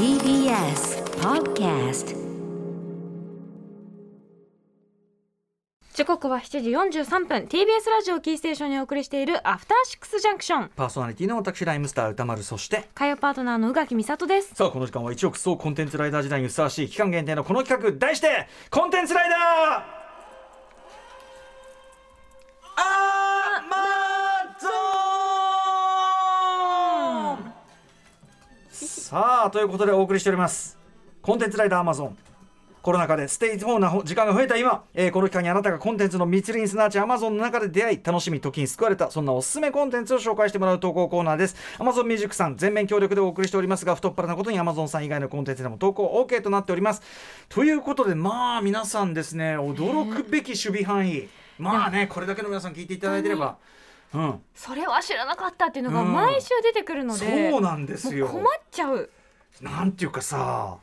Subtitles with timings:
[0.00, 2.16] TBS Podcast
[5.92, 7.42] 時刻は7時43分。
[7.42, 10.70] TBS ラジオキーステーションにお送りしているアフターシックスジャンクション。
[10.74, 14.54] パーソナリティの私ライムスター歌丸そして火曜パートナーの宇垣美里です。
[14.54, 19.99] さあこの時間は一億総コンテンツライダー時代にふさわしい期間限定のこの企画題してコンテンツライダー
[29.10, 30.78] さあということでお送りしております。
[31.20, 32.16] コンテンツライダーアマゾン。
[32.80, 41.56] コロナ禍でステイホーな時間が増えた今、えーこの期間にあなたがコンテンツの密林すなわち Amazon の中で出会い楽しみ時に救われたそんなおすすめコンテンツを紹介してもらう投稿コーナーです。
[41.78, 47.02] Amazon ミュージックさん全面協力でお送りしておりますが太っ腹なことに Amazon さん以外のコンテンツでも投稿 OK となっております。
[47.48, 51.26] ということでまあ皆さんですね驚くべき守備範囲。
[51.58, 53.56] まあねこれだけの皆さん聞いていただいてれば
[54.14, 54.42] うん。
[54.54, 56.12] それは知らなかったっていうのがうん。
[56.12, 58.28] 毎週出てくるので、そうなんですよ。
[58.28, 59.10] 困っちゃう。
[59.60, 60.78] なんていうかさ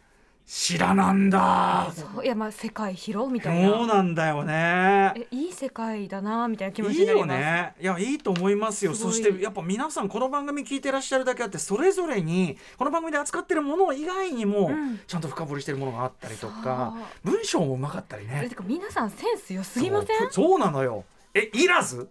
[0.45, 1.91] 知らなんだ。
[1.93, 2.25] そう。
[2.25, 5.11] いやまあ世界広みたいそうななんだよね。
[5.17, 7.37] えいい世界だなみたいな気持いいよちになります。
[7.37, 7.75] ね。
[7.81, 8.95] いやいいと思いますよ。
[8.95, 15.01] そしてやっぱ皆さんこの番組聞いてらっしゃるだけあってそれぞれにこの番組で扱ってるもの以外にも、うん。
[15.05, 18.49] ちゃんと深掘りしてるものがあったりとか文章もうまかったりね。
[18.65, 20.31] 皆さんセンス良すぎません？
[20.31, 22.09] そうなのよえ いらず？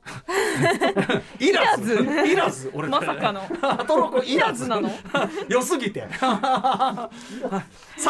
[1.40, 1.94] いらず？
[2.26, 2.70] いらず。
[2.72, 2.88] 俺。
[2.88, 3.42] まさかの。
[3.62, 4.90] アトロコいらずなの？
[5.48, 6.06] 良すぎて。
[6.20, 7.10] さ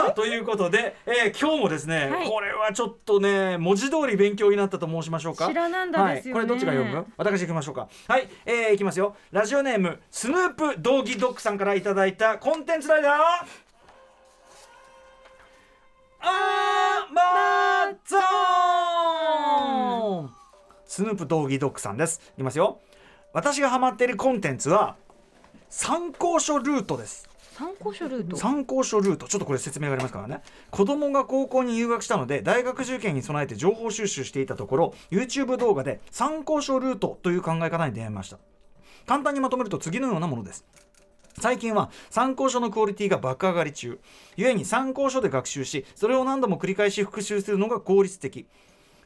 [0.08, 2.28] あということで、えー今日もですね、はい。
[2.28, 5.46] これはちょっとね文字通り勉強になったと申しましょうか。
[5.46, 6.40] 知らなんだですよね。
[6.40, 7.06] はい、これどっちが読む？
[7.16, 7.88] 私行きましょうか。
[8.08, 9.16] はい、えー、いきますよ。
[9.30, 13.12] ラジオネームスヌープドーギドッグさんからいただいたコンテンツライダー。
[16.20, 18.20] アマゾン
[20.86, 22.20] スヌープドーギドッグさんです。
[22.34, 22.80] いきますよ。
[23.32, 24.96] 私がハマっているコンテンツは
[25.68, 27.28] 参考書ルートです。
[27.52, 28.36] 参考書ルート？
[28.36, 29.26] 参考書ルート。
[29.26, 30.42] ちょっとこれ説明がありますからね。
[30.70, 38.38] 子供が高校に入学したので大学受験に備えて情報収集していたところ YouTube 動画で参考書ルートという考え方に出会いました。
[39.06, 40.66] 簡単にまとめると次のようなものです。
[41.38, 44.00] 最近は参考書のクオリティが爆上がり中。
[44.36, 48.46] 故に参考書で学習しそれを何度も繰り返し復習するのが効率的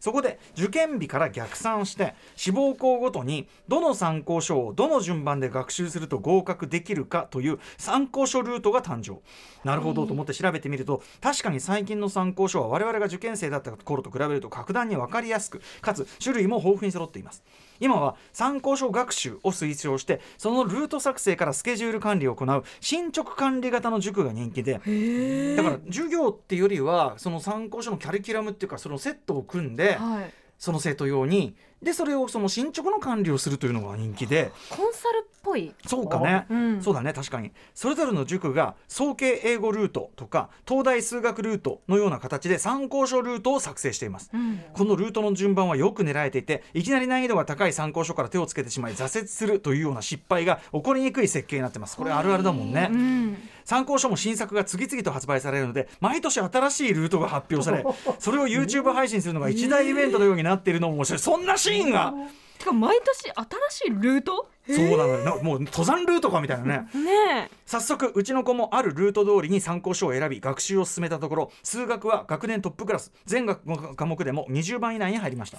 [0.01, 9.21] そこで受験日から逆算して志望校ごとにどの参考書をどの順番で学習すると合格できるかという参考書ルートが誕生。
[9.63, 17.45] なるほどと思って調べてみると確かに最近の参考書は我々が受験生だった頃と比べると格段に分かりやすくかつ種類も豊富に揃っています。
[17.79, 24.75] 今は参考書学習を推奨してそのルート作成からスケジュール管理を行う進捗管理型の塾が人気で。
[24.75, 30.33] だから授業っていうよりはその参考書のキャリキュラムっていうかそのセットを組んではい。
[30.59, 34.53] その生徒用にでそれをその進捗の管理をするというのが人気で。
[34.69, 35.73] コンサルっぽい？
[35.87, 36.83] そうかね、うん。
[36.83, 37.53] そうだね確かに。
[37.75, 44.31] それぞれの塾が総計英語ルートとか東大数学ルートのような形で参考書ルートを作成しています。
[44.35, 44.61] うん。
[44.75, 51.97] このルートの順番はよく狙えていていきなり難易度が高い参考書から手をつけてしまい挫折するというような失敗が起こりにくい設計になってます。
[51.97, 53.37] これあるあるだもんね、うん。
[53.65, 57.83] 参考書も新作が次々と発売されるので毎年新しいルートが発表され
[58.19, 61.19] それを YouTube 配信するのが一大イベントのようになっているのも面白い。
[61.19, 62.13] そんなシーンが。
[62.59, 63.31] てか毎年
[63.71, 64.49] 新しいルート？
[64.69, 65.25] そうなのよ。
[65.25, 66.89] なもう登山ルートかみたいなね。
[66.95, 73.13] ね早速うちの子もあるルート通りに参考書を選び学習を進めたところ数学は学年トップクラス。
[73.27, 75.59] 全学科目でも20番以内に入りました。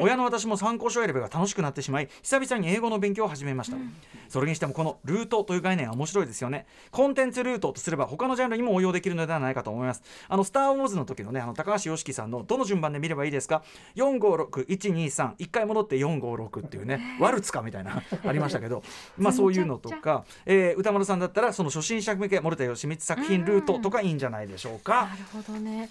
[0.00, 3.76] 親の私も参考書選びが楽しくなってしまい久々に英語の勉強を始めました、
[4.28, 6.66] それにしてもこのルートという概念は面白いですよね。
[6.92, 10.04] コンテンツルートとすれば他のジャンルにも応用できるのではないかと思います。
[10.28, 13.64] あのスター・ウォーズの時のねあの高橋良樹さんのどの順番で見ればいいですか
[13.96, 18.84] ？456123回戻って456っていうねワルツかみたいなありましたけど。
[19.18, 25.06] まあそういうのとか、えー歌丸さんだったらその初心者向け森田義満作品ルートとかいいんじゃないでしょうか。
[25.06, 25.88] なるほどね。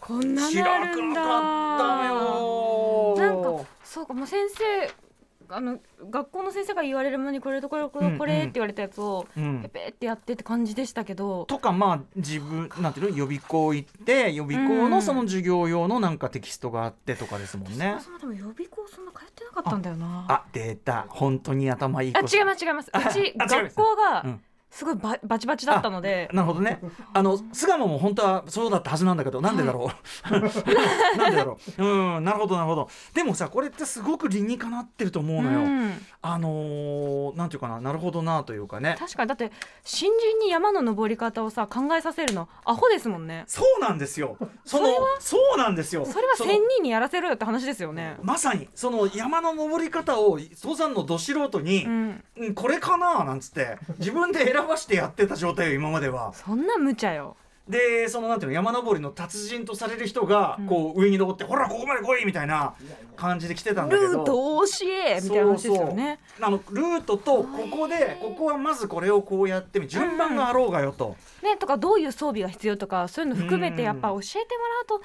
[0.00, 1.22] こんな知らなるんだ。
[1.22, 5.08] かったよなんかそうかもう先生
[5.50, 5.78] あの
[6.10, 9.62] 学校の先生が言われるものにこれとこれこれこれって言われたやつをうん。
[9.62, 17.96] ペペってやってって感じでしたけど、とかまあ自分なんていうの予備校行って予備校のその授業用のなんかテキストがあってとかですもんね。
[18.00, 18.10] そ。
[18.10, 20.26] もそも予備校そんな通ってなかったんだよな。
[20.28, 21.06] あ出た。
[21.08, 22.90] 本当に頭いい子あ違います違います。
[22.94, 24.40] うち学校がうん
[24.70, 26.80] すごいババチバチだったのでなるほどね。
[27.12, 29.90] あの巣鴨も本当はそうだったはずなんだけど、なんでだろ
[30.30, 30.30] う。
[31.18, 31.84] なんでだろう。
[31.84, 32.88] うん、なるほどなるほど。
[33.14, 35.60] でもさ、これってすごく理にかなってると思うのよ。
[35.60, 38.96] うんあのーなんていうかな、なるほどなというかね。
[38.98, 39.52] 確かにだって
[39.84, 44.36] 新人に山の登り方をさ考えさせるのアホですもんねそうなんですよ。
[44.64, 45.06] そのそれは？
[45.20, 46.04] そうなんですよ。
[46.04, 56.32] それはの仙人にやらせろよって話ですよねまさにその山の登り方を登山のど素人に、うんうんこれかななんつって自分で選選ばしてやってた状態よ今までは。
[56.34, 57.36] そんな無茶よ。
[57.68, 60.66] でそのなんていうの山登りの達人とされる人がうん。
[60.66, 62.24] こう上に登って、ほらここまで来い！
[62.24, 62.72] みたいな
[63.14, 64.12] 感じで来てたんだけど。
[64.12, 66.18] ルートを教えみたいな話ですよね。
[66.40, 75.02] あのルートとここでここはまずこれをこうやってみ順番があろうがよと、ねとかどういう装備が必要とかそういうの含めてやっぱ教えてもらうと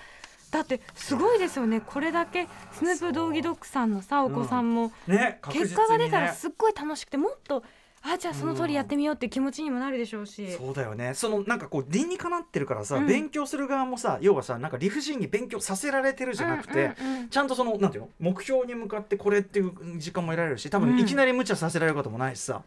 [0.51, 1.81] だってすごいですよね。
[1.81, 5.75] これだけスヌープドーギドッグさんのさお子さんもね確実にね。
[5.75, 7.63] 結果が出たらすっごい楽しくてもっと
[8.05, 11.13] あじゃあその通りやってみようって気持ちにもなるでしょうし、そうだよね。
[11.13, 13.07] そのなんかこう理にかなってるからさ、うん。
[13.07, 17.29] 勉強する側もさ要はさなんか理不尽に勉強させられてるじゃなくて、うんうんうん。
[17.29, 18.09] ちゃんとそのなんていうの？
[18.19, 20.95] 目標に向かってこれっていう時間も得られるし多うん。
[20.95, 22.61] 分いきなり無茶させられることもないしさ、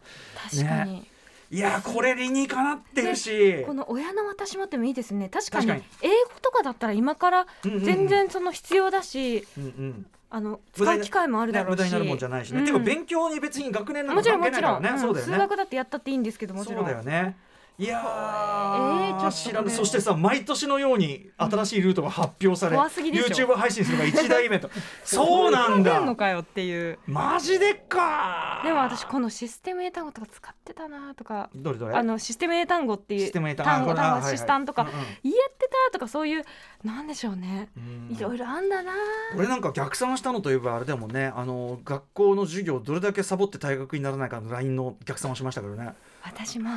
[0.51, 1.07] 確かに、
[1.49, 3.63] いやーこれ理にかなってるし。
[3.65, 5.29] この親の私もってもいいですね。
[5.29, 5.71] 確かに。
[6.01, 10.05] 英語とかだったら今から全然その必要だし、うんうん。
[10.29, 12.65] あの使う機会もあるだろうし、ね無駄になるもんじゃないしね、うん。
[12.65, 14.99] てか勉強に別に学年なんもか関ちろんもちろん、係ないからね、うん。
[14.99, 15.33] そうだよね。
[15.33, 16.85] 数学だってやったっていいんですけどもちろん。
[16.85, 17.37] そうだよね
[17.79, 23.47] いやー、えー知らそしてさ毎年のように新しいルートが発表され、怖すぎでしょ。
[23.47, 24.69] YouTube 配信するのが一大イベント。
[25.03, 26.97] そうなん出んのだかよっていう。
[27.05, 31.49] マジでっかでも私このシステム英単語とか使ってたなとか。
[31.53, 31.95] どれどれ？
[31.95, 33.19] あのシステム英単語っていう。
[33.21, 34.95] システム英単単語単語シスタンとかうんうん。
[34.95, 36.43] やってたとかそういう
[36.83, 37.69] なんでしょうね。
[37.75, 37.79] う
[38.13, 38.15] ん。
[38.15, 38.91] いろいろあんだな。
[39.35, 41.31] 俺なんか逆算したのといえばあれでもね。
[41.35, 45.93] あの学校の授業どれだけサボって退学にならないかの LINE の逆算をしましたけどね。
[46.23, 46.69] 私も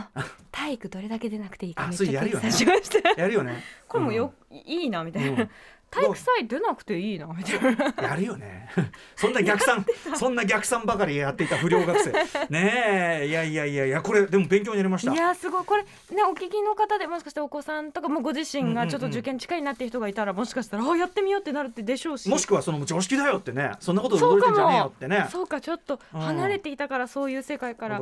[0.50, 2.50] 体育どれだけ出なくていいかあめっちゃ計それやるよね。
[2.50, 3.20] 算しました。
[3.20, 3.62] やるよね。
[3.88, 5.50] これもよ、いいなみたいな、うん
[5.90, 8.08] 体育祭出なくていいなみたいな。
[8.08, 8.68] やるよね。
[9.16, 9.84] そんな逆算
[10.14, 12.12] そんな逆算ばかりやっていた不良学生。
[12.48, 15.12] ねえいやいやいやいやこれでも勉強になりました。
[15.12, 15.64] いやーすごい。
[15.64, 22.28] これねお聞きの方でもしかしてお子さんとかもご自身がちょっと受験近いになってる人がいたらもしかしたらあやってみようってなるってでしょうし。
[22.28, 23.72] もしくはその常識だよってね。
[23.80, 25.28] そんなことでそうか驚いてんじゃねえよもってね。
[25.30, 28.00] そうかちょっと離れていたからそういう世界から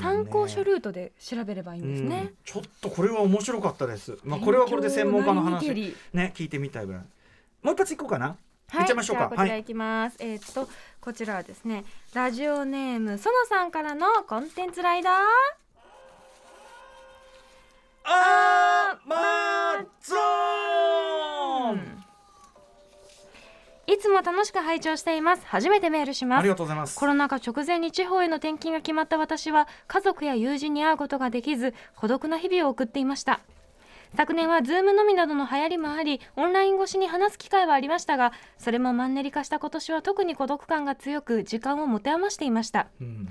[0.00, 2.20] 参考書ルートで調べればいいんですね。
[2.20, 2.36] うん。
[2.44, 4.18] ちょっとこれは面白かったです。
[4.22, 5.94] まあこれはこれで専門家の話。
[6.12, 7.02] ね聞いてみたいぐらい
[7.64, 8.36] もう一発いこうかな
[8.68, 10.16] はい、っちゃいましょうかこちらいきます。
[10.20, 10.68] えーっと
[11.00, 11.84] こちらはですね
[12.14, 15.12] ラジオネームそのさんからのコンテンツライダー。
[18.04, 22.04] あーまーゾーン
[23.86, 25.46] いつも楽しく拝聴しています。
[25.46, 26.48] 初めてメールしますあり。
[26.48, 33.40] がとうございますコロナ禍直前に地方への転勤が決まった私は家族や友人に会うことができず孤独な日々を送っていました
[34.16, 42.86] 昨年は Zoom のみなどの流行りもありオンライン越しに話す機会はありましたがそれもマンネリ化した今年は特に孤独感が強く時間を持て余していました。
[43.00, 43.28] うん。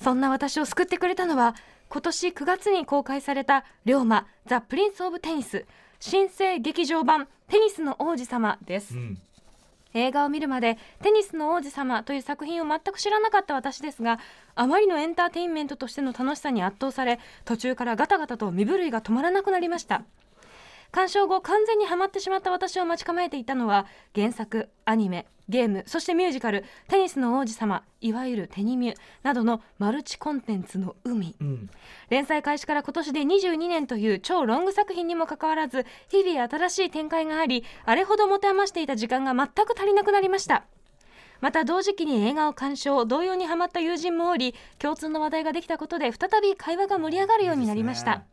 [0.00, 1.54] そんな私を救ってくれたのは
[1.88, 5.64] 今年9月に公開された「龍馬ザ・プリンス・オブ・テニス」
[6.00, 8.94] 新生劇場版「テニスの王子様」です。
[8.94, 9.18] うん。
[9.94, 14.18] 映画を見るまで「テニスの王子様」という作品を全く知らなかった私ですが
[14.54, 20.02] あまりのエンターテインメントとしての楽しさに圧倒され途中からガタガタと身震いが止まらなくなりました
[20.92, 31.34] 鑑賞後完全にハマってしまった私を待ち構えていたのは原作アニメゲームそしてミュージカル「テニスの王子様」いわゆるテニミュなどのマルチコンテンツの海。
[31.40, 31.70] うん。
[32.10, 40.64] 連載開始から今年で22年という超ロング作品にもかかわらず日々新しい展開がありあれほど持て余していた時間が全く足りなくなりました。
[41.40, 48.24] また同時期に映画を鑑賞同様にハマった友人もおり共通の話題ができたことで再び会話が盛り上がるようになりました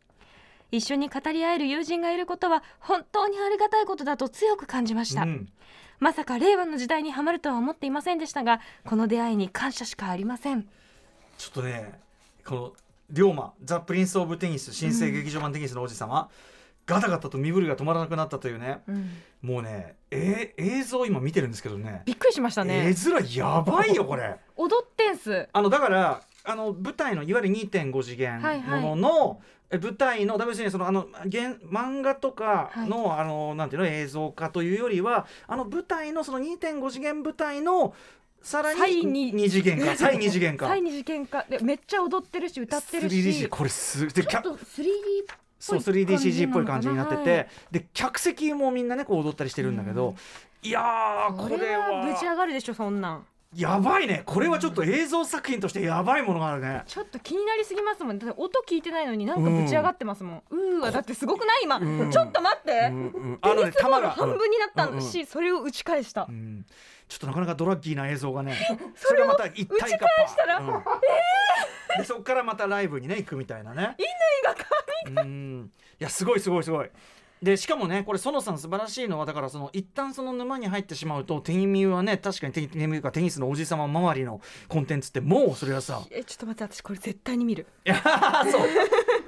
[0.74, 5.48] 一緒に語り合える友人がいることは本当にありがたいことだと強く感じました、うん。
[6.00, 10.68] まさか令和の時代にはまるとは思っていませんでしたがこの出会いに感謝しかありません。
[11.38, 12.00] ちょっとね
[12.44, 12.74] この
[13.12, 16.30] 龍馬ザ・プリンス・オブ・テニス新生劇場版テニスの王子様、
[16.88, 18.82] ガタガタと身振りが止まらなくなったというね。
[18.88, 19.10] うん。
[19.44, 22.02] もうねえー映像を今見てるんですけどね。
[22.06, 22.90] びっくりしましたね。
[22.90, 24.38] 絵面やばいよこれ。
[24.58, 25.48] 踊ってんす。
[25.54, 28.82] あのだからあの舞台のいわゆる2.5次元はいはい。
[28.82, 29.42] ものの、
[29.74, 37.96] え舞台のだ別にそのあの現漫画とかの、あのなんていうの映像化というよりはあの舞台のその2.5次元舞台の
[38.44, 39.34] さら再に。
[39.34, 41.44] に2次元か 再2次元か再二次元化。
[41.50, 44.88] でめっちゃ踊ってるし歌ってる 3DCG しこれすでキャちょっと 3D
[45.60, 50.12] そうぽい 3DCG っぽい感じになってて、はいで客席もみんなねこう踊ったりしてるんだけど、う
[50.66, 50.68] ん。
[50.68, 53.26] いやーここれれはぶち上はがるでしょそんなん
[53.56, 54.24] やばいね。
[54.26, 56.84] これはちょっと映像作品としてやばいものがあるね。
[56.88, 58.20] ちょっと気になりすぎますもん。
[58.20, 62.12] だって音聞いてないのになんかぶち上がってますもん、うーわだってすごくない今、うん。
[62.12, 65.02] ちょっと待って、うんうんテあのねニスボール半分になったうんうん。
[65.02, 66.66] し、それを打ち返した、うん。
[67.08, 68.58] ちょっとなかなかドラッキーな映像がね
[68.96, 70.84] それをまた一体化打ち返したらうん。
[71.98, 73.96] でそこからまたライブにね行くみたいなね。
[75.06, 75.72] 乾がうん。
[76.00, 76.90] いやすごいすごいすごい
[77.44, 87.68] でしかもねこれ園さん素晴らしいのはだからその一旦その沼に入ってしまうとテニミューはね確かにテニテニミューかテニスのおじさま周りのコンテンツってもうそれはさえちょっと待って私これ絶対に見る。
[87.86, 88.02] いや
[88.50, 88.68] そう。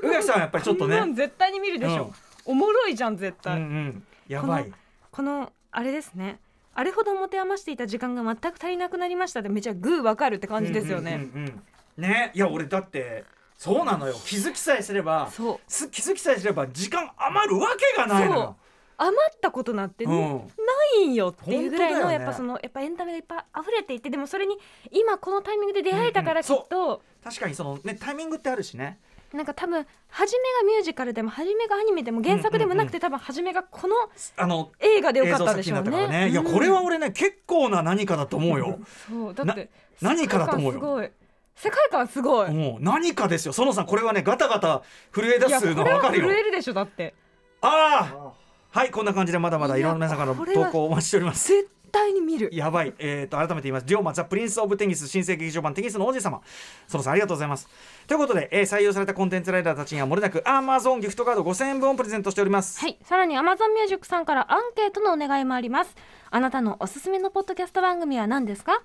[0.08, 2.14] 宇垣さんはやっぱりちょっとね ん絶対に見るでしょ、
[2.46, 4.04] おもろいじゃん絶うん対、うん。
[4.30, 4.72] やばい。
[5.12, 6.40] このあれですね。
[6.74, 11.64] あれほど持て余していた時間が全く足りなくなりましたでめちゃグーわかるって感じですよね、うんうんうん
[11.98, 12.04] うん。
[12.04, 13.24] ねいや俺だって
[13.66, 14.14] そうなのよ。
[14.26, 18.56] 気づきさえすれば気づきさえすれば時間余るわけがないのよ。
[18.98, 21.12] 余ったことなんてないうん。
[21.12, 24.56] んよっていうぐらいの、やっぱそのやっぱエンタメがいっぱい溢れていてでもそれに
[24.92, 26.56] 今このタイミングで出会えたからきうん。
[26.58, 26.60] う。
[26.60, 29.00] んっと、確かにそのねタイミングってあるしね。
[29.34, 33.96] なんか多分初めがミュージカルでも初めがアニメでも原作でもなくて、多分初めがこの
[34.38, 36.08] あの映画でよかったんでしょうね。
[36.08, 36.30] ね。
[36.30, 38.80] いやこれは俺ね結構な何かだと思うよ。
[39.10, 39.34] そう。
[39.34, 39.70] だって
[40.02, 41.10] な何かだと思うよ
[41.56, 42.52] 世界観すごい。
[42.52, 43.54] もう何かですよ。
[43.54, 44.82] 園さんこれはねガタガタ
[45.14, 46.28] 震え出すの分かるよ。
[46.28, 47.14] 震えるでしょだって。
[47.62, 48.32] ああ
[48.78, 51.48] はいこんな感じでまだまだいろんな皆さんからの投稿をお待ちしております。
[51.48, 52.50] 絶対に見る。
[52.52, 56.42] やばい、えー、と改めて言います「龍馬ザ・プリンス・オブ・テニス」新生劇場版テニスの王子様。
[56.90, 57.70] そのさんありがとうございます。
[58.06, 62.82] ということで、えー採用されたコンテンツライダーたちにはもれなく Amazon ギフトカード5000円分をプレゼントしております。
[62.82, 65.96] はい、さらに Amazon Music さんからアンケートのお願いもあります。
[66.30, 68.84] あなたのおすすめのポッドキャスト番組は何ですか？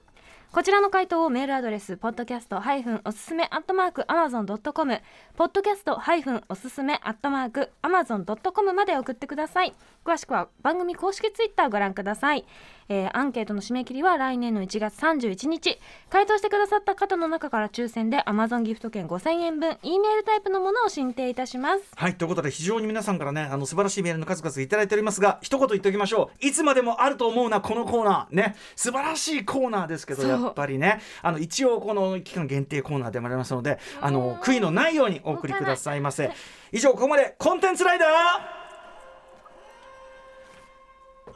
[0.52, 5.00] こちらの回答をメールアドレス podcast- おすすめ amazon.com
[5.38, 9.72] podcast- おすすめ amazon.com まで送ってください
[10.04, 12.46] 詳しくは番組公式ツイッターをご覧ください、
[12.88, 15.78] えーアンケートの締め切りは来年の1月31日。
[16.08, 21.82] 回答してくださった方の中から抽選で Amazon ギフト券5000円分 E メールタイプのものを進呈いたします。
[21.94, 26.46] はいということで非常に皆さんからねあの素晴らしいメールの数々いただいておりますが一言言っておきましょう。
[26.46, 28.34] いつまでもあると思うなこのコーナー。
[28.34, 28.56] ね。
[28.74, 31.00] 素晴らしいコーナーですけどやっぱりね。
[31.22, 36.30] あの一応この期間限定コーナーでもありますのであの悔いのないようにお送りくださいませ。
[36.72, 38.59] 以上ここまでコンテンツライダー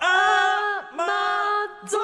[0.06, 1.04] あーま
[1.88, 1.98] ゾ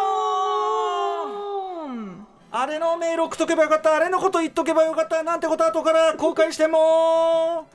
[1.86, 7.68] ーンあれのメール送っとけばよかったあれのこと言っとけばよかったなんてこと後から後悔しても。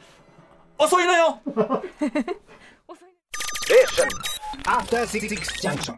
[0.77, 1.39] 遅いのよ。
[4.65, 5.97] After Six Junction.